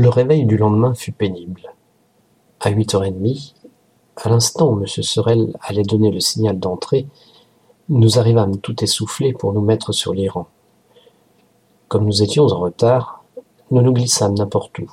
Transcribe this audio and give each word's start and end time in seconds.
Le 0.00 0.08
réveil 0.08 0.46
du 0.46 0.56
lendemain 0.56 0.94
fut 0.94 1.12
pénible. 1.12 1.74
À 2.58 2.70
huit 2.70 2.94
heures 2.94 3.04
et 3.04 3.10
demie, 3.10 3.54
à 4.16 4.30
l'instant 4.30 4.70
où 4.70 4.74
Monsieur 4.74 5.02
Sorel 5.02 5.54
allait 5.60 5.82
donner 5.82 6.10
le 6.10 6.20
signal 6.20 6.58
d'entrée, 6.58 7.06
nous 7.90 8.18
arrivâmes 8.18 8.56
tout 8.60 8.82
essoufflés 8.82 9.34
pour 9.34 9.52
nous 9.52 9.60
mettre 9.60 9.92
sur 9.92 10.14
les 10.14 10.30
rangs. 10.30 10.48
Comme 11.88 12.06
nous 12.06 12.22
étions 12.22 12.44
en 12.44 12.60
retard, 12.60 13.24
nous 13.70 13.82
nous 13.82 13.92
glissâmes 13.92 14.38
n'importe 14.38 14.78
où. 14.78 14.90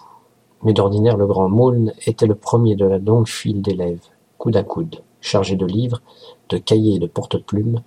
Mais 0.64 0.73
d'ordinaire 0.73 1.16
le 1.16 1.26
grand 1.26 1.48
Maulne 1.48 1.94
était 2.05 2.28
le 2.28 2.36
premier 2.36 2.76
de 2.76 2.86
la 2.86 2.98
longue 2.98 3.30
file 3.30 3.62
d'élèves, 3.62 4.04
coude 4.38 4.58
à 4.58 4.64
coude, 4.64 5.04
chargés 5.21 5.55
de 5.55 5.66
livres, 5.66 6.02
de 6.50 6.58
cahiers 6.58 6.96
et 6.96 7.00
de 7.00 7.08
porte-plumes, 7.08 7.82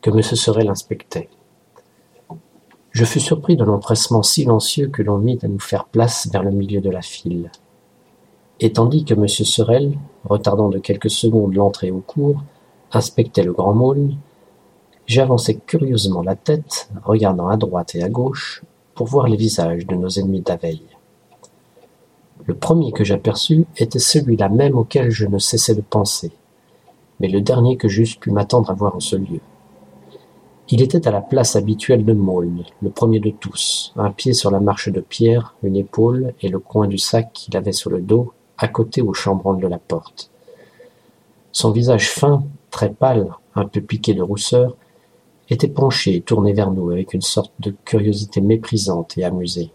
que 0.00 0.08
M. 0.08 0.22
Sorel 0.22 0.70
inspectait. 0.70 1.28
Je 2.92 3.06
fus 3.06 3.20
surpris 3.20 3.56
de 3.56 3.64
l'empressement 3.64 4.22
silencieux 4.22 4.88
que 4.88 5.02
l'on 5.02 5.16
mit 5.16 5.38
à 5.42 5.48
nous 5.48 5.58
faire 5.58 5.86
place 5.86 6.28
vers 6.30 6.42
le 6.42 6.50
milieu 6.50 6.82
de 6.82 6.90
la 6.90 7.00
file. 7.00 7.50
Et 8.60 8.72
tandis 8.72 9.06
que 9.06 9.14
M. 9.14 9.26
Sorel, 9.26 9.98
retardant 10.24 10.68
de 10.68 10.78
quelques 10.78 11.10
secondes 11.10 11.54
l'entrée 11.54 11.90
au 11.90 12.00
cours, 12.00 12.42
inspectait 12.92 13.44
le 13.44 13.54
grand 13.54 13.72
Maulne, 13.72 14.18
j'avançai 15.06 15.58
curieusement 15.66 16.22
la 16.22 16.36
tête, 16.36 16.90
regardant 17.02 17.48
à 17.48 17.56
droite 17.56 17.94
et 17.94 18.02
à 18.02 18.10
gauche, 18.10 18.62
pour 18.94 19.06
voir 19.06 19.26
les 19.26 19.38
visages 19.38 19.86
de 19.86 19.94
nos 19.94 20.10
ennemis 20.10 20.42
d'aveille. 20.42 20.84
Le 22.44 22.54
premier 22.54 22.92
que 22.92 23.04
j'aperçus 23.04 23.64
était 23.78 23.98
celui-là 23.98 24.50
même 24.50 24.76
auquel 24.76 25.10
je 25.10 25.26
ne 25.26 25.38
cessais 25.38 25.74
de 25.74 25.80
penser, 25.80 26.30
mais 27.20 27.28
le 27.28 27.40
dernier 27.40 27.78
que 27.78 27.88
j'eusse 27.88 28.16
pu 28.16 28.30
m'attendre 28.30 28.70
à 28.70 28.74
voir 28.74 28.94
en 28.94 29.00
ce 29.00 29.16
lieu. 29.16 29.40
Il 30.68 30.80
était 30.80 31.06
à 31.08 31.10
la 31.10 31.20
place 31.20 31.56
habituelle 31.56 32.04
de 32.04 32.12
Maulne, 32.12 32.64
le 32.80 32.90
premier 32.90 33.20
de 33.20 33.30
tous, 33.30 33.92
un 33.96 34.10
pied 34.10 34.32
sur 34.32 34.50
la 34.50 34.60
marche 34.60 34.88
de 34.88 35.00
pierre, 35.00 35.54
une 35.62 35.76
épaule 35.76 36.34
et 36.40 36.48
le 36.48 36.60
coin 36.60 36.86
du 36.86 36.98
sac 36.98 37.32
qu'il 37.32 37.56
avait 37.56 37.72
sur 37.72 37.90
le 37.90 38.00
dos, 38.00 38.32
à 38.58 38.68
côté 38.68 39.02
au 39.02 39.12
chambranle 39.12 39.60
de 39.60 39.66
la 39.66 39.78
porte. 39.78 40.30
Son 41.50 41.72
visage 41.72 42.10
fin, 42.10 42.44
très 42.70 42.90
pâle, 42.90 43.34
un 43.54 43.66
peu 43.66 43.80
piqué 43.80 44.14
de 44.14 44.22
rousseur, 44.22 44.76
était 45.50 45.68
penché 45.68 46.16
et 46.16 46.20
tourné 46.22 46.52
vers 46.52 46.70
nous 46.70 46.90
avec 46.90 47.12
une 47.12 47.20
sorte 47.20 47.52
de 47.58 47.74
curiosité 47.84 48.40
méprisante 48.40 49.18
et 49.18 49.24
amusée. 49.24 49.70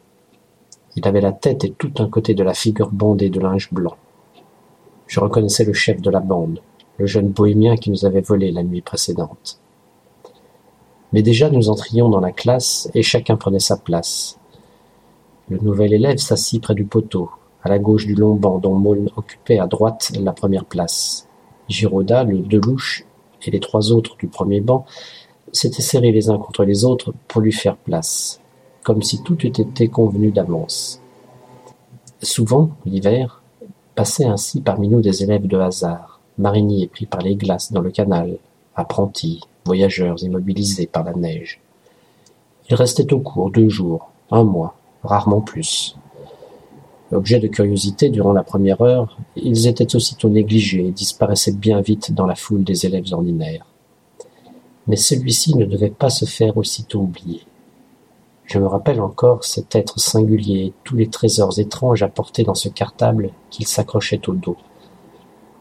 Il 0.96 1.08
avait 1.08 1.22
la 1.22 1.34
tête 1.34 1.64
et 1.66 1.72
tout 1.72 1.92
un 2.00 2.10
côté 2.10 2.34
de 2.34 2.44
la 2.44 2.54
figure 2.54 2.90
bondée 2.92 3.30
de 3.30 3.40
linge 3.40 3.72
blanc. 3.72 3.96
Je 5.06 5.20
reconnaissais 5.20 5.66
le 5.66 5.74
chef 5.74 6.02
de 6.02 6.10
la 6.10 6.22
bande, 6.22 6.60
le 6.98 7.06
jeune 7.06 7.30
bohémien 7.30 7.76
qui 7.76 7.92
nous 7.92 8.06
avait 8.06 8.22
volé 8.22 8.52
la 8.52 8.64
nuit 8.64 8.82
précédente. 8.82 9.60
Mais 11.14 11.22
déjà 11.22 11.50
nous 11.50 11.70
entrions 11.70 12.10
dans 12.10 12.20
la 12.20 12.32
classe 12.32 12.90
et 12.94 13.02
chacun 13.02 13.38
prenait 13.38 13.60
sa 13.60 13.78
place. 13.78 14.38
Le 15.50 15.58
nouvel 15.60 15.94
élève 15.94 16.18
s'assit 16.18 16.62
près 16.62 16.76
du 16.76 16.86
poteau, 16.86 17.30
à 17.64 17.70
la 17.70 17.80
gauche 17.80 18.06
du 18.06 18.16
long 18.16 18.36
banc 18.36 18.60
dont 18.60 18.76
Maulne 18.76 19.10
occupait 19.16 19.60
à 19.60 19.68
droite 19.68 20.12
la 20.20 20.34
première 20.34 20.66
place. 20.66 21.28
Giraudat, 21.70 22.24
le 22.24 22.40
Delouche 22.40 23.06
et 23.46 23.52
les 23.52 23.60
trois 23.60 23.92
autres 23.92 24.18
du 24.18 24.28
premier 24.28 24.62
banc 24.62 24.86
s'étaient 25.54 25.82
serrés 25.82 26.12
les 26.12 26.30
uns 26.30 26.38
contre 26.38 26.66
les 26.66 26.86
autres 26.86 27.14
pour 27.28 27.42
lui 27.42 27.54
faire 27.54 27.78
place 27.78 28.42
comme 28.88 29.04
si 29.04 29.22
tout 29.22 29.46
eût 29.46 29.48
été 29.48 29.90
convenu 29.90 30.32
d'avance. 30.32 31.02
Souvent, 32.22 32.70
l'hiver, 32.86 33.44
passaient 33.96 34.24
ainsi 34.24 34.62
parmi 34.62 34.88
nous 34.88 35.02
des 35.02 35.24
élèves 35.24 35.46
de 35.46 35.58
hasard, 35.58 36.22
mariniers 36.38 36.88
pris 36.88 37.06
par 37.06 37.20
les 37.20 37.36
glaces 37.36 37.74
dans 37.74 37.82
le 37.82 37.92
canal, 37.92 38.38
apprentis, 38.78 39.42
voyageurs 39.68 40.24
immobilisés 40.24 40.88
par 40.88 41.04
la 41.04 41.14
neige. 41.14 41.60
Ils 42.70 42.76
restaient 42.76 43.14
au 43.14 43.20
cours 43.20 43.52
deux 43.52 43.70
jours, 43.70 44.12
un 44.32 44.44
mois, 44.44 44.76
rarement 45.04 45.42
plus. 45.42 45.98
Objet 47.12 47.40
de 47.40 47.48
curiosité 47.48 48.10
durant 48.10 48.34
la 48.34 48.44
première 48.44 48.82
heure, 48.82 49.18
ils 49.36 49.68
étaient 49.68 49.96
aussitôt 49.96 50.30
négligés 50.30 50.88
et 50.88 50.92
disparaissaient 50.92 51.54
bien 51.54 51.82
vite 51.82 52.14
dans 52.14 52.26
la 52.26 52.36
foule 52.36 52.64
des 52.64 52.86
élèves 52.86 53.14
ordinaires. 53.14 53.66
Mais 54.88 54.98
celui-ci 54.98 55.56
ne 55.56 55.66
devait 55.66 55.90
pas 55.90 56.10
se 56.10 56.26
faire 56.26 56.58
aussitôt 56.58 57.02
oublier. 57.02 57.42
Je 58.46 58.60
me 58.60 58.68
rappelle 58.68 59.02
encore 59.02 59.44
cet 59.44 59.76
être 59.76 60.00
singulier 60.00 60.68
et 60.68 60.74
tous 60.86 60.96
les 60.96 61.10
trésors 61.10 61.60
étranges 61.60 62.04
apportés 62.04 62.44
dans 62.44 62.56
ce 62.56 62.70
cartable 62.70 63.32
qu'il 63.50 63.68
s'accrochait 63.68 64.28
au 64.30 64.34
dos. 64.34 64.58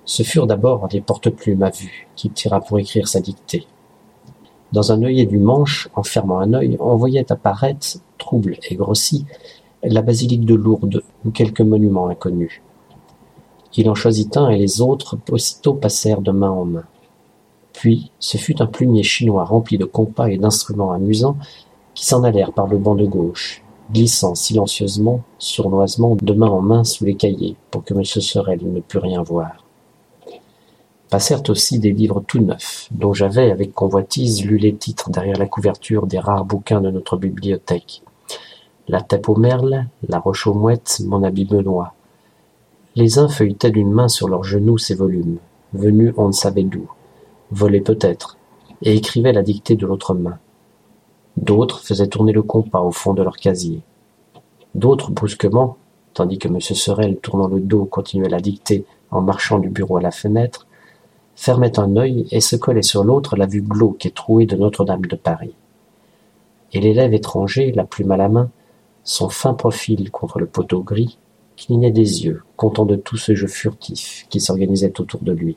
Ce 0.05 0.23
furent 0.23 0.47
d'abord 0.47 0.87
des 0.87 1.01
porte-plumes 1.01 1.65
à 1.65 1.71
vue, 1.71 2.07
qu'il 2.15 2.33
tira 2.33 2.61
pour 2.61 2.79
écrire 2.79 3.09
sa 3.09 3.21
dictée. 3.21 3.67
Dans 4.73 4.93
un 4.93 5.03
œillet 5.03 5.27
du 5.27 5.39
manche, 5.39 5.89
en 5.95 6.03
fermant 6.03 6.39
un 6.41 6.53
œil, 6.53 6.77
on 6.81 6.97
voyait 6.97 7.31
apparaître, 7.31 7.99
trouble 8.19 8.57
et 8.69 8.75
grossi, 8.75 9.25
la 9.83 10.03
basilique 10.03 10.45
de 10.45 10.55
Lourdes 10.55 11.03
ou 11.25 11.31
quelques 11.31 11.61
monuments 11.61 12.09
inconnus. 12.09 12.63
Il 13.77 13.91
en 13.91 13.95
choisit 13.95 14.37
un 14.37 14.49
et 14.49 14.59
les 14.59 14.81
autres 14.81 15.19
aussitôt 15.31 15.75
passèrent 15.75 16.23
de 16.23 16.33
main 16.33 16.51
en 16.51 16.65
main. 16.65 16.85
Puis, 17.75 18.11
ce 18.19 18.39
fut 18.39 18.63
un 18.63 18.67
plumier 18.67 19.03
chinois 19.03 19.45
rempli 19.45 19.77
de 19.77 19.85
compas 19.85 20.29
et 20.29 20.39
d'instruments 20.39 20.93
amusants 20.93 21.37
qui 21.95 22.07
s'en 22.07 22.25
allèrent 22.25 22.53
par 22.53 22.67
le 22.67 22.79
banc 22.79 22.95
de 22.95 23.05
gauche, 23.05 23.63
glissant 23.93 24.35
silencieusement, 24.35 25.21
sournoisement, 25.39 26.17
de 26.17 26.33
main 26.33 26.49
en 26.49 26.63
main 26.63 26.85
sous 26.85 27.05
les 27.05 27.15
cahiers, 27.15 27.57
pour 27.71 27.85
que 27.85 27.93
M. 27.93 28.03
Sorel 28.05 28.61
ne 28.63 28.81
pût 28.81 28.99
rien 28.99 29.23
voir. 29.23 29.66
Passèrent 31.11 31.49
aussi 31.49 31.79
des 31.79 31.93
livres 31.93 32.25
tout 32.27 32.41
neufs, 32.41 32.89
dont 32.91 33.13
j'avais, 33.13 33.51
avec 33.51 33.73
convoitise, 33.73 34.45
lu 34.45 34.59
les 34.59 34.75
titres 34.75 35.11
derrière 35.11 35.39
la 35.39 35.47
couverture 35.47 36.07
des 36.07 36.19
rares 36.19 36.45
bouquins 36.45 36.81
de 36.81 36.91
notre 36.91 37.17
bibliothèque. 37.17 38.03
La 38.89 39.03
Tête 39.03 39.29
aux 39.29 39.37
merles, 39.37 39.87
La 40.09 40.19
Roche 40.19 40.47
aux 40.47 40.55
mouettes, 40.55 41.01
Mon 41.07 41.23
habit 41.23 41.45
Benoît. 41.45 41.95
Les 42.97 43.19
uns 43.19 43.29
feuilletaient 43.29 43.71
d'une 43.71 43.93
main 43.93 44.09
sur 44.09 44.29
leurs 44.29 44.43
genoux 44.43 44.79
ces 44.79 44.95
volumes, 44.95 45.39
venus 45.73 46.13
on 46.17 46.29
ne 46.29 46.33
savait 46.33 46.65
d'où, 46.65 46.91
volés 47.51 47.81
peut-être, 47.81 48.37
et 48.83 48.97
écrivaient 48.97 49.33
la 49.33 49.43
dictée 49.43 49.77
de 49.77 49.87
l'autre 49.87 50.15
main. 50.15 50.39
D'autres 51.37 51.81
faisaient 51.81 52.09
tourner 52.09 52.33
le 52.33 52.43
compas 52.43 52.81
au 52.81 52.91
fond 52.91 53.15
de 53.15 53.23
leur 53.23 53.37
casier. 53.37 53.83
D'autres, 54.75 55.11
brusquement, 55.11 55.77
tandis 56.15 56.39
que 56.39 56.49
M. 56.49 56.61
Sorel, 56.61 57.19
tournant 57.19 57.49
le 57.49 57.61
dos, 57.61 57.85
continuait 57.85 58.29
la 58.29 58.41
dictée 58.41 58.85
en 59.11 59.21
marchant 59.21 59.59
du 59.59 59.69
bureau 59.69 59.99
à 59.99 60.03
la 60.03 60.11
fenêtre, 60.11 60.66
fermaient 61.37 61.79
un 61.79 61.97
œil 61.97 62.27
et 62.33 62.41
se 62.41 62.57
collaient 62.57 62.83
sur 62.83 63.05
l'autre 63.05 63.37
la 63.37 63.47
vue 63.47 63.63
glauque 63.63 64.07
et 64.07 64.11
trouée 64.11 64.47
de 64.47 64.57
Notre-Dame 64.57 65.07
de 65.07 65.17
Paris. 65.17 65.55
Et 66.73 66.81
l'élève 66.81 67.15
étranger, 67.15 67.71
la 67.73 67.85
plume 67.85 68.11
à 68.11 68.17
la 68.17 68.29
main, 68.29 68.51
son 69.05 69.29
fin 69.29 69.55
profil 69.55 70.11
contre 70.11 70.41
le 70.41 70.47
poteau 70.47 70.81
gris, 70.81 71.19
clignait 71.57 71.93
des 71.93 72.25
yeux, 72.25 72.43
content 72.57 72.85
de 72.85 72.97
tout 72.97 73.17
ce 73.17 73.35
jeu 73.35 73.47
furtif 73.47 74.27
qui 74.29 74.41
s'organisait 74.41 75.01
autour 75.01 75.21
de 75.21 75.33
lui. 75.33 75.57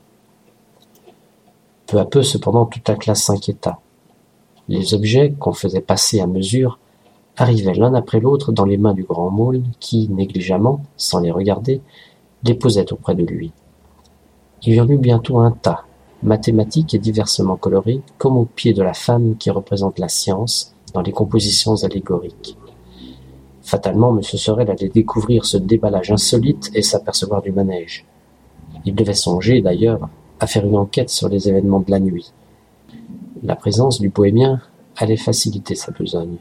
Peu 1.86 1.98
à 1.98 2.04
peu, 2.04 2.22
cependant, 2.22 2.66
toute 2.66 2.88
la 2.88 2.94
classe 2.94 3.24
s'inquiéta. 3.24 3.80
Les 4.68 4.94
objets 4.94 5.32
qu'on 5.32 5.52
faisait 5.52 5.80
passer 5.80 6.20
à 6.20 6.26
mesure 6.26 6.78
arrivaient 7.36 7.74
l'un 7.74 7.94
après 7.94 8.20
l'autre 8.20 8.52
dans 8.52 8.64
les 8.64 8.76
mains 8.76 8.94
du 8.94 9.02
grand 9.02 9.30
môle 9.30 9.62
qui, 9.80 10.08
négligemment, 10.08 10.84
sans 10.96 11.20
les 11.20 11.30
regarder, 11.30 11.80
les 12.44 12.54
posait 12.54 12.92
auprès 12.92 13.14
de 13.14 13.24
lui. 13.24 13.50
Il 14.62 14.74
y 14.74 14.80
en 14.80 14.88
eut 14.88 14.98
bientôt 14.98 15.38
un 15.38 15.52
tas, 15.52 15.84
mathématique 16.22 16.92
et 16.92 16.98
diversement 16.98 17.56
coloré, 17.56 18.02
comme 18.18 18.36
au 18.36 18.44
pied 18.44 18.74
de 18.74 18.82
la 18.82 18.92
femme 18.92 19.36
qui 19.38 19.50
représente 19.50 19.98
la 19.98 20.08
science 20.08 20.74
dans 20.92 21.00
les 21.00 21.12
compositions 21.12 21.82
allégoriques. 21.82 22.58
Fatalement, 23.62 24.14
M. 24.14 24.22
Sorel 24.22 24.70
allait 24.70 24.88
découvrir 24.88 25.44
ce 25.46 25.56
déballage 25.56 26.10
insolite 26.10 26.70
et 26.74 26.82
s'apercevoir 26.82 27.40
du 27.40 27.52
manège. 27.52 28.04
Il 28.84 28.94
devait 28.94 29.14
songer, 29.14 29.62
d'ailleurs, 29.62 30.08
à 30.40 30.46
faire 30.46 30.66
une 30.66 30.76
enquête 30.76 31.10
sur 31.10 31.28
les 31.28 31.48
événements 31.48 31.80
de 31.80 31.90
la 31.90 32.00
nuit. 32.00 32.32
La 33.42 33.56
présence 33.56 34.00
du 34.00 34.10
bohémien 34.10 34.60
allait 34.96 35.16
faciliter 35.16 35.74
sa 35.74 35.92
besogne. 35.92 36.36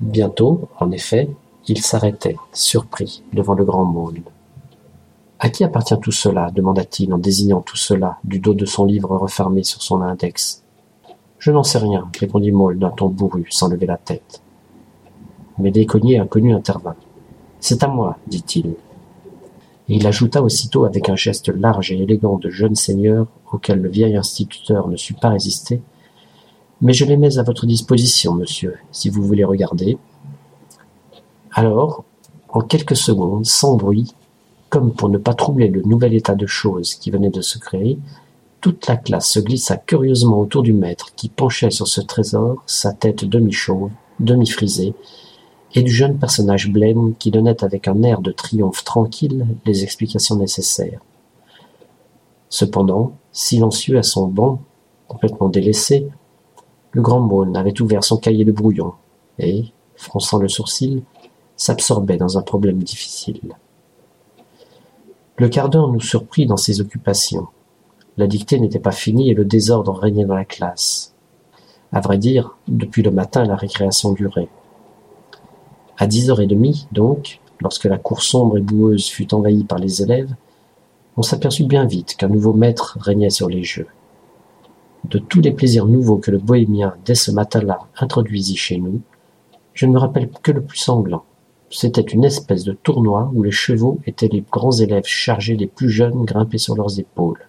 Bientôt, 0.00 0.68
en 0.80 0.90
effet, 0.92 1.28
il 1.68 1.82
s'arrêtait, 1.82 2.36
surpris, 2.52 3.22
devant 3.32 3.54
le 3.54 3.64
grand 3.64 3.84
môle. 3.84 4.22
À 5.38 5.50
qui 5.50 5.64
appartient 5.64 5.98
tout 6.00 6.12
cela 6.12 6.50
demanda-t-il 6.50 7.12
en 7.12 7.18
désignant 7.18 7.60
tout 7.60 7.76
cela 7.76 8.18
du 8.24 8.38
dos 8.38 8.54
de 8.54 8.64
son 8.64 8.86
livre 8.86 9.14
refermé 9.16 9.64
sur 9.64 9.82
son 9.82 10.00
index. 10.00 10.62
Je 11.38 11.50
n'en 11.50 11.62
sais 11.62 11.78
rien, 11.78 12.10
répondit 12.18 12.52
Maule 12.52 12.78
d'un 12.78 12.90
ton 12.90 13.08
bourru, 13.08 13.46
sans 13.50 13.68
lever 13.68 13.84
la 13.84 13.98
tête. 13.98 14.40
Mais 15.58 15.70
l'éconnier 15.70 16.18
inconnu 16.18 16.54
intervint. 16.54 16.96
C'est 17.60 17.82
à 17.82 17.88
moi, 17.88 18.16
dit-il. 18.26 18.74
Et 19.88 19.96
il 19.96 20.06
ajouta 20.06 20.42
aussitôt 20.42 20.84
avec 20.84 21.10
un 21.10 21.16
geste 21.16 21.48
large 21.48 21.92
et 21.92 21.98
élégant 21.98 22.38
de 22.38 22.48
jeune 22.48 22.74
seigneur 22.74 23.26
auquel 23.52 23.80
le 23.80 23.90
vieil 23.90 24.16
instituteur 24.16 24.88
ne 24.88 24.96
sut 24.96 25.14
pas 25.14 25.28
résister. 25.28 25.82
Mais 26.80 26.94
je 26.94 27.04
les 27.04 27.16
mets 27.16 27.38
à 27.38 27.42
votre 27.42 27.66
disposition, 27.66 28.34
monsieur, 28.34 28.78
si 28.90 29.10
vous 29.10 29.22
voulez 29.22 29.44
regarder. 29.44 29.98
Alors, 31.52 32.04
en 32.48 32.62
quelques 32.62 32.96
secondes, 32.96 33.46
sans 33.46 33.76
bruit, 33.76 34.14
comme 34.68 34.92
pour 34.92 35.08
ne 35.08 35.18
pas 35.18 35.34
troubler 35.34 35.68
le 35.68 35.82
nouvel 35.82 36.14
état 36.14 36.34
de 36.34 36.46
choses 36.46 36.94
qui 36.94 37.10
venait 37.10 37.30
de 37.30 37.40
se 37.40 37.58
créer, 37.58 37.98
toute 38.60 38.86
la 38.86 38.96
classe 38.96 39.30
se 39.30 39.40
glissa 39.40 39.76
curieusement 39.76 40.40
autour 40.40 40.62
du 40.62 40.72
maître 40.72 41.14
qui 41.14 41.28
penchait 41.28 41.70
sur 41.70 41.86
ce 41.86 42.00
trésor, 42.00 42.62
sa 42.66 42.92
tête 42.92 43.24
demi-chauve, 43.24 43.90
demi-frisée, 44.18 44.94
et 45.74 45.82
du 45.82 45.92
jeune 45.92 46.18
personnage 46.18 46.70
blême 46.70 47.14
qui 47.18 47.30
donnait 47.30 47.62
avec 47.62 47.86
un 47.86 48.02
air 48.02 48.20
de 48.20 48.32
triomphe 48.32 48.82
tranquille 48.82 49.46
les 49.66 49.84
explications 49.84 50.36
nécessaires. 50.36 51.00
Cependant, 52.48 53.12
silencieux 53.32 53.98
à 53.98 54.02
son 54.02 54.26
banc, 54.26 54.60
complètement 55.06 55.48
délaissé, 55.48 56.08
le 56.92 57.02
grand 57.02 57.20
Maune 57.20 57.56
avait 57.56 57.80
ouvert 57.80 58.02
son 58.02 58.16
cahier 58.16 58.44
de 58.44 58.52
brouillon 58.52 58.94
et, 59.38 59.66
fronçant 59.96 60.38
le 60.38 60.48
sourcil, 60.48 61.02
s'absorbait 61.56 62.16
dans 62.16 62.38
un 62.38 62.42
problème 62.42 62.82
difficile. 62.82 63.54
Le 65.38 65.50
quart 65.50 65.68
d'heure 65.68 65.88
nous 65.88 66.00
surprit 66.00 66.46
dans 66.46 66.56
ses 66.56 66.80
occupations. 66.80 67.48
La 68.16 68.26
dictée 68.26 68.58
n'était 68.58 68.78
pas 68.78 68.90
finie 68.90 69.30
et 69.30 69.34
le 69.34 69.44
désordre 69.44 69.92
régnait 69.92 70.24
dans 70.24 70.34
la 70.34 70.46
classe. 70.46 71.14
À 71.92 72.00
vrai 72.00 72.16
dire, 72.16 72.56
depuis 72.68 73.02
le 73.02 73.10
matin, 73.10 73.44
la 73.44 73.54
récréation 73.54 74.12
durait. 74.12 74.48
À 75.98 76.06
dix 76.06 76.30
heures 76.30 76.40
et 76.40 76.46
demie, 76.46 76.88
donc, 76.90 77.40
lorsque 77.60 77.84
la 77.84 77.98
cour 77.98 78.22
sombre 78.22 78.56
et 78.56 78.62
boueuse 78.62 79.08
fut 79.08 79.34
envahie 79.34 79.64
par 79.64 79.78
les 79.78 80.00
élèves, 80.00 80.34
on 81.18 81.22
s'aperçut 81.22 81.64
bien 81.64 81.84
vite 81.84 82.16
qu'un 82.16 82.28
nouveau 82.28 82.54
maître 82.54 82.96
régnait 82.98 83.28
sur 83.28 83.50
les 83.50 83.62
jeux. 83.62 83.88
De 85.04 85.18
tous 85.18 85.42
les 85.42 85.52
plaisirs 85.52 85.84
nouveaux 85.84 86.16
que 86.16 86.30
le 86.30 86.38
bohémien, 86.38 86.94
dès 87.04 87.14
ce 87.14 87.30
matin-là, 87.30 87.80
introduisit 87.98 88.56
chez 88.56 88.78
nous, 88.78 89.02
je 89.74 89.84
ne 89.84 89.92
me 89.92 89.98
rappelle 89.98 90.30
que 90.42 90.52
le 90.52 90.62
plus 90.62 90.78
sanglant. 90.78 91.24
C'était 91.70 92.00
une 92.00 92.24
espèce 92.24 92.62
de 92.62 92.72
tournoi 92.72 93.30
où 93.34 93.42
les 93.42 93.50
chevaux 93.50 93.98
étaient 94.06 94.28
les 94.28 94.44
grands 94.52 94.72
élèves 94.72 95.06
chargés 95.06 95.56
des 95.56 95.66
plus 95.66 95.90
jeunes 95.90 96.24
grimpés 96.24 96.58
sur 96.58 96.76
leurs 96.76 97.00
épaules. 97.00 97.48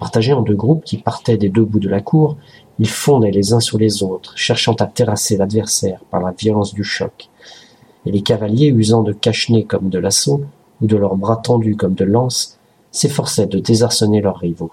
Partagés 0.00 0.32
en 0.32 0.42
deux 0.42 0.56
groupes 0.56 0.84
qui 0.84 0.98
partaient 0.98 1.38
des 1.38 1.48
deux 1.48 1.64
bouts 1.64 1.78
de 1.78 1.88
la 1.88 2.00
cour, 2.00 2.36
ils 2.78 2.88
fondaient 2.88 3.30
les 3.30 3.52
uns 3.52 3.60
sur 3.60 3.78
les 3.78 4.02
autres, 4.02 4.36
cherchant 4.36 4.74
à 4.74 4.86
terrasser 4.86 5.36
l'adversaire 5.36 6.00
par 6.10 6.20
la 6.20 6.32
violence 6.32 6.74
du 6.74 6.82
choc. 6.82 7.30
Et 8.04 8.10
les 8.10 8.22
cavaliers, 8.22 8.68
usant 8.68 9.02
de 9.02 9.12
cache-nez 9.12 9.64
comme 9.64 9.88
de 9.88 9.98
l'assaut, 9.98 10.42
ou 10.82 10.86
de 10.86 10.96
leurs 10.96 11.16
bras 11.16 11.36
tendus 11.36 11.76
comme 11.76 11.94
de 11.94 12.04
lances, 12.04 12.58
s'efforçaient 12.90 13.46
de 13.46 13.60
désarçonner 13.60 14.20
leurs 14.20 14.38
rivaux. 14.38 14.72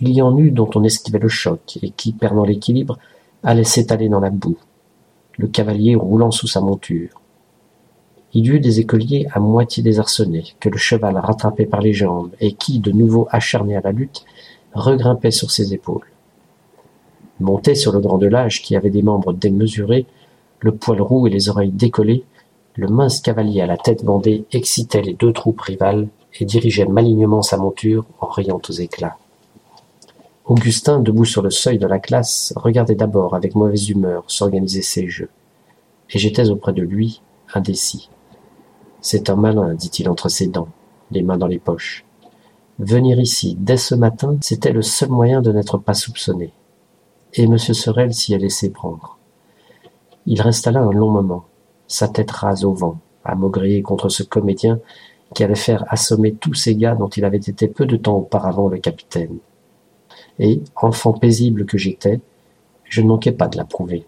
Il 0.00 0.10
y 0.10 0.20
en 0.20 0.36
eut 0.36 0.50
dont 0.50 0.68
on 0.74 0.82
esquivait 0.82 1.20
le 1.20 1.28
choc, 1.28 1.78
et 1.82 1.90
qui, 1.90 2.12
perdant 2.12 2.44
l'équilibre, 2.44 2.98
allaient 3.44 3.64
s'étaler 3.64 4.08
dans 4.08 4.20
la 4.20 4.30
boue 4.30 4.58
le 5.38 5.46
cavalier 5.46 5.94
roulant 5.94 6.30
sous 6.30 6.46
sa 6.46 6.60
monture. 6.60 7.20
Il 8.34 8.46
y 8.46 8.50
eut 8.50 8.60
des 8.60 8.80
écoliers 8.80 9.26
à 9.32 9.40
moitié 9.40 9.82
désarçonnés, 9.82 10.54
que 10.58 10.68
le 10.68 10.78
cheval 10.78 11.16
rattrapait 11.16 11.66
par 11.66 11.82
les 11.82 11.92
jambes, 11.92 12.30
et 12.40 12.52
qui, 12.52 12.78
de 12.78 12.90
nouveau 12.90 13.28
acharnés 13.30 13.76
à 13.76 13.82
la 13.82 13.92
lutte, 13.92 14.24
regrimpaient 14.74 15.30
sur 15.30 15.50
ses 15.50 15.74
épaules. 15.74 16.06
Monté 17.40 17.74
sur 17.74 17.92
le 17.92 18.00
grand 18.00 18.18
de 18.18 18.26
l'âge 18.26 18.62
qui 18.62 18.76
avait 18.76 18.90
des 18.90 19.02
membres 19.02 19.32
démesurés, 19.32 20.06
le 20.60 20.72
poil 20.72 21.02
roux 21.02 21.26
et 21.26 21.30
les 21.30 21.48
oreilles 21.48 21.72
décollées, 21.72 22.24
le 22.74 22.88
mince 22.88 23.20
cavalier 23.20 23.60
à 23.60 23.66
la 23.66 23.76
tête 23.76 24.04
bandée 24.04 24.44
excitait 24.52 25.02
les 25.02 25.12
deux 25.12 25.32
troupes 25.32 25.60
rivales 25.60 26.08
et 26.40 26.46
dirigeait 26.46 26.86
malignement 26.86 27.42
sa 27.42 27.58
monture 27.58 28.06
en 28.20 28.28
riant 28.28 28.60
aux 28.66 28.72
éclats. 28.72 29.18
Augustin, 30.44 30.98
debout 30.98 31.24
sur 31.24 31.40
le 31.40 31.50
seuil 31.50 31.78
de 31.78 31.86
la 31.86 32.00
classe, 32.00 32.52
regardait 32.56 32.96
d'abord 32.96 33.36
avec 33.36 33.54
mauvaise 33.54 33.88
humeur 33.90 34.24
s'organiser 34.26 34.82
ses 34.82 35.08
jeux. 35.08 35.30
Et 36.10 36.18
j'étais 36.18 36.50
auprès 36.50 36.72
de 36.72 36.82
lui, 36.82 37.22
indécis. 37.54 38.10
C'est 39.00 39.30
un 39.30 39.36
malin, 39.36 39.74
dit-il 39.74 40.08
entre 40.08 40.28
ses 40.28 40.48
dents, 40.48 40.68
les 41.12 41.22
mains 41.22 41.38
dans 41.38 41.46
les 41.46 41.60
poches. 41.60 42.04
Venir 42.80 43.20
ici, 43.20 43.56
dès 43.60 43.76
ce 43.76 43.94
matin, 43.94 44.36
c'était 44.40 44.72
le 44.72 44.82
seul 44.82 45.10
moyen 45.10 45.42
de 45.42 45.52
n'être 45.52 45.78
pas 45.78 45.94
soupçonné. 45.94 46.52
Et 47.34 47.44
M. 47.44 47.56
Sorel 47.56 48.12
s'y 48.12 48.34
a 48.34 48.38
laissé 48.38 48.70
prendre. 48.70 49.18
Il 50.26 50.42
resta 50.42 50.72
là 50.72 50.80
un 50.80 50.90
long 50.90 51.10
moment, 51.10 51.44
sa 51.86 52.08
tête 52.08 52.32
rase 52.32 52.64
au 52.64 52.72
vent, 52.72 52.98
à 53.24 53.36
maugréer 53.36 53.82
contre 53.82 54.08
ce 54.08 54.24
comédien 54.24 54.80
qui 55.36 55.44
allait 55.44 55.54
faire 55.54 55.84
assommer 55.88 56.34
tous 56.34 56.54
ces 56.54 56.74
gars 56.74 56.96
dont 56.96 57.08
il 57.08 57.24
avait 57.24 57.36
été 57.36 57.68
peu 57.68 57.86
de 57.86 57.96
temps 57.96 58.16
auparavant 58.16 58.68
le 58.68 58.78
capitaine 58.78 59.38
et, 60.38 60.60
enfant 60.76 61.12
paisible 61.12 61.66
que 61.66 61.78
j'étais, 61.78 62.20
je 62.84 63.00
ne 63.00 63.08
manquais 63.08 63.32
pas 63.32 63.48
de 63.48 63.56
l'approuver. 63.56 64.04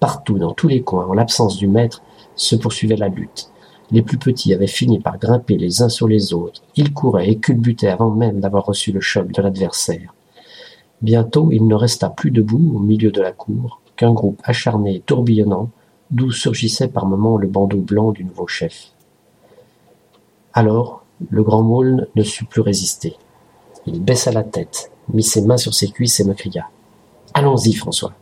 Partout, 0.00 0.38
dans 0.38 0.52
tous 0.52 0.68
les 0.68 0.82
coins, 0.82 1.06
en 1.06 1.12
l'absence 1.12 1.56
du 1.56 1.68
maître, 1.68 2.02
se 2.34 2.56
poursuivait 2.56 2.96
la 2.96 3.08
lutte. 3.08 3.50
Les 3.90 4.02
plus 4.02 4.18
petits 4.18 4.54
avaient 4.54 4.66
fini 4.66 4.98
par 4.98 5.18
grimper 5.18 5.56
les 5.56 5.82
uns 5.82 5.88
sur 5.88 6.08
les 6.08 6.32
autres. 6.32 6.62
Ils 6.76 6.92
couraient 6.92 7.28
et 7.28 7.38
culbutaient 7.38 7.88
avant 7.88 8.10
même 8.10 8.40
d'avoir 8.40 8.64
reçu 8.64 8.90
le 8.90 9.00
choc 9.00 9.30
de 9.30 9.42
l'adversaire. 9.42 10.14
Bientôt, 11.02 11.50
il 11.52 11.66
ne 11.66 11.74
resta 11.74 12.08
plus 12.08 12.30
debout 12.30 12.72
au 12.76 12.78
milieu 12.78 13.10
de 13.10 13.20
la 13.20 13.32
cour 13.32 13.80
qu'un 13.96 14.12
groupe 14.12 14.40
acharné 14.44 14.96
et 14.96 15.00
tourbillonnant, 15.00 15.70
d'où 16.10 16.30
surgissait 16.30 16.88
par 16.88 17.06
moments 17.06 17.36
le 17.36 17.48
bandeau 17.48 17.78
blanc 17.78 18.12
du 18.12 18.24
nouveau 18.24 18.46
chef. 18.46 18.92
Alors, 20.54 21.04
le 21.30 21.42
grand 21.42 21.62
môle 21.62 22.08
ne 22.14 22.22
sut 22.22 22.48
plus 22.48 22.60
résister. 22.60 23.16
Il 23.86 24.00
baissa 24.00 24.30
la 24.32 24.44
tête, 24.44 24.90
mit 25.12 25.22
ses 25.22 25.42
mains 25.42 25.56
sur 25.56 25.74
ses 25.74 25.88
cuisses 25.88 26.20
et 26.20 26.24
me 26.24 26.34
cria. 26.34 26.68
Allons-y, 27.34 27.72
François. 27.72 28.12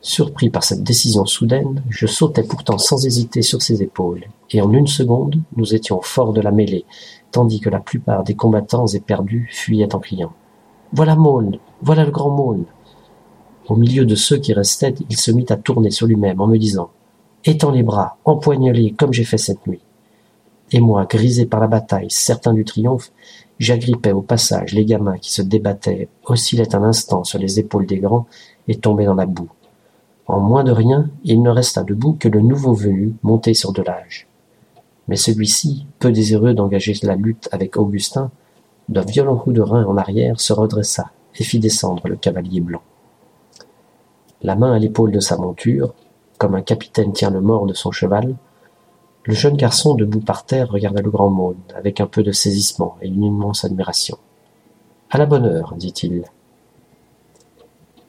Surpris 0.00 0.50
par 0.50 0.62
cette 0.62 0.84
décision 0.84 1.26
soudaine, 1.26 1.82
je 1.90 2.06
sautai 2.06 2.44
pourtant 2.44 2.78
sans 2.78 3.04
hésiter 3.04 3.42
sur 3.42 3.60
ses 3.60 3.82
épaules, 3.82 4.24
et 4.50 4.60
en 4.60 4.72
une 4.72 4.86
seconde, 4.86 5.40
nous 5.56 5.74
étions 5.74 6.00
forts 6.00 6.32
de 6.32 6.40
la 6.40 6.52
mêlée, 6.52 6.84
tandis 7.32 7.60
que 7.60 7.70
la 7.70 7.80
plupart 7.80 8.22
des 8.22 8.34
combattants 8.34 8.86
éperdus 8.86 9.48
fuyaient 9.52 9.94
en 9.94 9.98
criant. 9.98 10.32
Voilà 10.92 11.16
Maulne, 11.16 11.58
voilà 11.82 12.04
le 12.04 12.12
grand 12.12 12.30
Maulne. 12.30 12.66
Au 13.68 13.74
milieu 13.74 14.06
de 14.06 14.14
ceux 14.14 14.38
qui 14.38 14.52
restaient, 14.52 14.94
il 15.10 15.16
se 15.16 15.32
mit 15.32 15.46
à 15.48 15.56
tourner 15.56 15.90
sur 15.90 16.06
lui-même 16.06 16.40
en 16.40 16.46
me 16.46 16.56
disant 16.56 16.90
Étends 17.44 17.72
les 17.72 17.82
bras, 17.82 18.16
empoigne-les 18.24 18.92
comme 18.92 19.12
j'ai 19.12 19.24
fait 19.24 19.38
cette 19.38 19.66
nuit. 19.66 19.80
Et 20.72 20.80
moi, 20.80 21.04
grisé 21.04 21.46
par 21.46 21.60
la 21.60 21.66
bataille, 21.66 22.10
certain 22.10 22.52
du 22.52 22.64
triomphe, 22.64 23.10
J'agrippais 23.58 24.12
au 24.12 24.20
passage 24.20 24.72
les 24.72 24.84
gamins 24.84 25.18
qui 25.18 25.32
se 25.32 25.42
débattaient, 25.42 26.08
oscillaient 26.24 26.74
un 26.74 26.82
instant 26.82 27.24
sur 27.24 27.38
les 27.38 27.58
épaules 27.58 27.86
des 27.86 27.98
grands 27.98 28.26
et 28.68 28.76
tombaient 28.76 29.06
dans 29.06 29.14
la 29.14 29.26
boue. 29.26 29.50
En 30.26 30.40
moins 30.40 30.64
de 30.64 30.72
rien, 30.72 31.08
il 31.24 31.40
ne 31.42 31.50
resta 31.50 31.84
debout 31.84 32.16
que 32.18 32.28
le 32.28 32.40
nouveau 32.40 32.74
venu 32.74 33.14
monté 33.22 33.54
sur 33.54 33.72
de 33.72 33.82
l'âge. 33.82 34.26
Mais 35.08 35.16
celui-ci, 35.16 35.86
peu 35.98 36.10
désireux 36.10 36.52
d'engager 36.52 36.94
la 37.02 37.14
lutte 37.14 37.48
avec 37.52 37.76
Augustin, 37.76 38.30
d'un 38.88 39.02
violent 39.02 39.36
coup 39.36 39.52
de 39.52 39.60
rein 39.60 39.84
en 39.84 39.96
arrière 39.96 40.40
se 40.40 40.52
redressa 40.52 41.10
et 41.38 41.44
fit 41.44 41.60
descendre 41.60 42.08
le 42.08 42.16
cavalier 42.16 42.60
blanc. 42.60 42.82
La 44.42 44.54
main 44.54 44.72
à 44.72 44.78
l'épaule 44.78 45.12
de 45.12 45.20
sa 45.20 45.36
monture, 45.36 45.94
comme 46.38 46.54
un 46.54 46.62
capitaine 46.62 47.12
tient 47.12 47.30
le 47.30 47.40
mort 47.40 47.66
de 47.66 47.74
son 47.74 47.90
cheval, 47.90 48.34
le 49.26 49.34
jeune 49.34 49.56
garçon 49.56 49.94
debout 49.94 50.20
par 50.20 50.46
terre 50.46 50.70
regarda 50.70 51.02
le 51.02 51.10
grand 51.10 51.30
monde 51.30 51.56
avec 51.74 52.00
un 52.00 52.06
peu 52.06 52.22
de 52.22 52.30
saisissement 52.30 52.96
et 53.02 53.08
une 53.08 53.24
immense 53.24 53.64
admiration. 53.64 54.18
À 55.10 55.18
la 55.18 55.26
bonne 55.26 55.44
heure, 55.44 55.74
dit-il. 55.76 56.22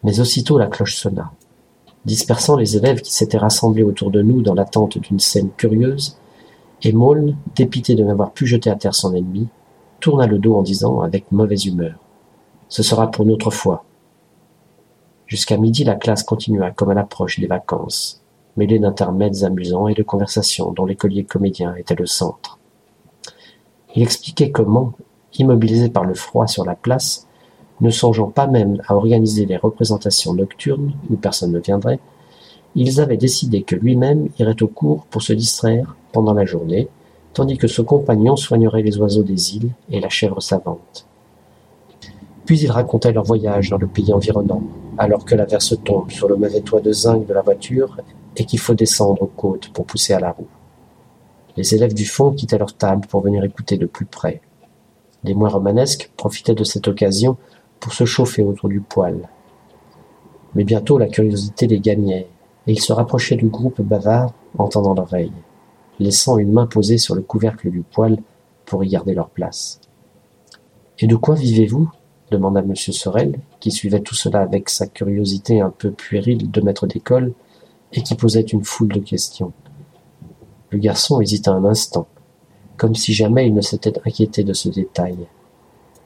Mais 0.03 0.19
aussitôt 0.19 0.59
la 0.59 0.67
cloche 0.67 0.95
sonna. 0.95 1.31
Dispersant 2.05 2.55
les 2.55 2.77
élèves 2.77 3.01
qui 3.01 3.11
s'étaient 3.11 3.39
rassemblés 3.39 3.81
autour 3.81 4.11
de 4.11 4.21
nous 4.21 4.43
dans 4.43 4.53
l'attente 4.53 4.99
d'une 4.99 5.19
scène 5.19 5.49
curieuse, 5.57 6.17
et 6.83 6.91
Maul, 6.91 7.35
dépité 7.55 7.95
de 7.95 8.03
n'avoir 8.03 8.31
pu 8.31 8.45
jeter 8.45 8.69
à 8.69 8.75
terre 8.75 8.93
son 8.93 9.15
ennemi, 9.15 9.47
tourna 9.99 10.27
le 10.27 10.37
dos 10.37 10.55
en 10.55 10.61
disant 10.61 11.01
avec 11.01 11.31
mauvaise 11.31 11.65
humeur 11.65 11.95
Ce 12.69 12.83
sera 12.83 13.09
pour 13.09 13.25
une 13.25 13.31
autre 13.31 13.49
fois. 13.49 13.83
Jusqu'à 15.25 15.57
midi, 15.57 15.83
la 15.83 15.95
classe 15.95 16.21
continua 16.21 16.69
comme 16.69 16.91
à 16.91 16.93
l'approche 16.93 17.39
des 17.39 17.47
vacances 17.47 18.21
mêlé 18.57 18.79
d'intermèdes 18.79 19.43
amusants 19.43 19.87
et 19.87 19.93
de 19.93 20.03
conversations 20.03 20.71
dont 20.71 20.85
l'écolier 20.85 21.23
comédien 21.23 21.75
était 21.75 21.95
le 21.95 22.05
centre. 22.05 22.59
Il 23.95 24.03
expliquait 24.03 24.51
comment, 24.51 24.93
immobilisés 25.37 25.89
par 25.89 26.03
le 26.03 26.13
froid 26.13 26.47
sur 26.47 26.65
la 26.65 26.75
place, 26.75 27.27
ne 27.81 27.89
songeant 27.89 28.29
pas 28.29 28.47
même 28.47 28.81
à 28.87 28.95
organiser 28.95 29.45
les 29.45 29.57
représentations 29.57 30.33
nocturnes 30.33 30.93
où 31.09 31.15
personne 31.15 31.51
ne 31.51 31.59
viendrait, 31.59 31.99
ils 32.75 33.01
avaient 33.01 33.17
décidé 33.17 33.63
que 33.63 33.75
lui-même 33.75 34.29
irait 34.39 34.61
au 34.61 34.67
cours 34.67 35.05
pour 35.05 35.21
se 35.21 35.33
distraire 35.33 35.95
pendant 36.11 36.33
la 36.33 36.45
journée, 36.45 36.89
tandis 37.33 37.57
que 37.57 37.67
son 37.67 37.83
compagnon 37.83 38.35
soignerait 38.35 38.81
les 38.81 38.97
oiseaux 38.97 39.23
des 39.23 39.55
îles 39.55 39.71
et 39.89 39.99
la 39.99 40.09
chèvre 40.09 40.41
savante. 40.41 41.05
Puis 42.45 42.59
ils 42.59 42.71
racontaient 42.71 43.11
leur 43.11 43.25
voyage 43.25 43.69
dans 43.69 43.77
le 43.77 43.87
pays 43.87 44.13
environnant, 44.13 44.63
alors 44.97 45.25
que 45.25 45.35
l'averse 45.35 45.75
tombe 45.83 46.11
sur 46.11 46.29
le 46.29 46.35
mauvais 46.35 46.61
toit 46.61 46.81
de 46.81 46.91
zinc 46.91 47.27
de 47.27 47.33
la 47.33 47.41
voiture 47.41 47.97
et 48.37 48.45
qu'il 48.45 48.59
faut 48.59 48.75
descendre 48.75 49.23
aux 49.23 49.27
côtes 49.27 49.69
pour 49.73 49.85
pousser 49.85 50.13
à 50.13 50.19
la 50.19 50.31
roue. 50.31 50.47
Les 51.57 51.73
élèves 51.73 51.95
du 51.95 52.05
fond 52.05 52.31
quittaient 52.31 52.59
leur 52.59 52.77
table 52.77 53.07
pour 53.07 53.21
venir 53.21 53.43
écouter 53.43 53.77
de 53.77 53.87
plus 53.87 54.05
près. 54.05 54.41
Les 55.23 55.33
moins 55.33 55.49
romanesques 55.49 56.11
profitaient 56.15 56.53
de 56.53 56.63
cette 56.63 56.87
occasion 56.87 57.35
pour 57.79 57.93
se 57.93 58.05
chauffer 58.05 58.43
autour 58.43 58.69
du 58.69 58.79
poêle. 58.79 59.27
Mais 60.53 60.63
bientôt 60.63 60.99
la 60.99 61.07
curiosité 61.07 61.65
les 61.65 61.79
gagnait, 61.79 62.27
et 62.67 62.71
ils 62.71 62.81
se 62.81 62.93
rapprochaient 62.93 63.35
du 63.35 63.47
groupe 63.47 63.81
bavard 63.81 64.33
en 64.57 64.67
tendant 64.67 64.93
l'oreille, 64.93 65.31
laissant 65.99 66.37
une 66.37 66.51
main 66.51 66.67
posée 66.67 66.99
sur 66.99 67.15
le 67.15 67.21
couvercle 67.21 67.71
du 67.71 67.81
poêle 67.81 68.19
pour 68.65 68.83
y 68.83 68.89
garder 68.89 69.15
leur 69.15 69.29
place. 69.29 69.81
Et 70.99 71.07
de 71.07 71.15
quoi 71.15 71.35
vivez-vous? 71.35 71.89
demanda 72.29 72.59
M. 72.59 72.75
Sorel, 72.75 73.39
qui 73.59 73.71
suivait 73.71 74.01
tout 74.01 74.15
cela 74.15 74.41
avec 74.41 74.69
sa 74.69 74.85
curiosité 74.85 75.61
un 75.61 75.69
peu 75.69 75.91
puérile 75.91 76.51
de 76.51 76.61
maître 76.61 76.85
d'école 76.85 77.33
et 77.93 78.01
qui 78.01 78.15
posait 78.15 78.41
une 78.41 78.63
foule 78.63 78.89
de 78.89 78.99
questions. 78.99 79.53
Le 80.69 80.77
garçon 80.77 81.21
hésita 81.21 81.51
un 81.51 81.65
instant, 81.65 82.07
comme 82.75 82.95
si 82.95 83.13
jamais 83.13 83.47
il 83.47 83.53
ne 83.53 83.61
s'était 83.61 83.97
inquiété 84.05 84.43
de 84.43 84.53
ce 84.53 84.69
détail. 84.69 85.17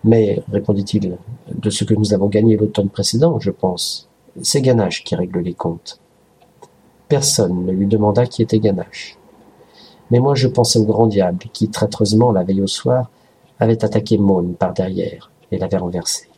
Mais, 0.03 0.41
répondit-il, 0.51 1.17
de 1.53 1.69
ce 1.69 1.83
que 1.83 1.93
nous 1.93 2.13
avons 2.13 2.27
gagné 2.27 2.57
l'automne 2.57 2.89
précédent, 2.89 3.39
je 3.39 3.51
pense. 3.51 4.09
C'est 4.41 4.61
Ganache 4.61 5.03
qui 5.03 5.15
règle 5.15 5.39
les 5.39 5.53
comptes. 5.53 5.99
Personne 7.07 7.65
ne 7.65 7.71
lui 7.71 7.87
demanda 7.87 8.25
qui 8.25 8.41
était 8.41 8.59
Ganache. 8.59 9.17
Mais 10.09 10.19
moi 10.19 10.35
je 10.35 10.47
pensais 10.47 10.79
au 10.79 10.85
grand 10.85 11.07
diable 11.07 11.45
qui, 11.53 11.69
traîtreusement, 11.69 12.31
la 12.31 12.43
veille 12.43 12.61
au 12.61 12.67
soir, 12.67 13.09
avait 13.59 13.83
attaqué 13.83 14.17
Maune 14.17 14.55
par 14.55 14.73
derrière 14.73 15.31
et 15.51 15.57
l'avait 15.57 15.77
renversé. 15.77 16.30